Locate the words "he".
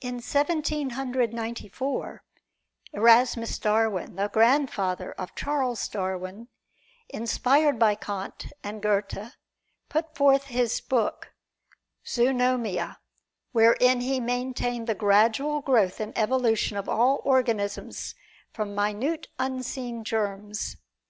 14.02-14.20